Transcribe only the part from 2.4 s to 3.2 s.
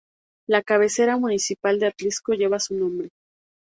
su nombre.